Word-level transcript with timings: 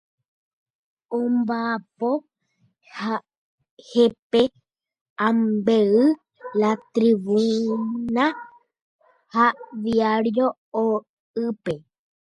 Ombaʼapo 1.17 2.09
jepe 3.89 4.41
avei 5.27 5.93
La 6.59 6.71
Tribuna 6.93 8.25
ha 9.33 9.45
Diario 9.83 10.47
Hoype. 10.73 11.73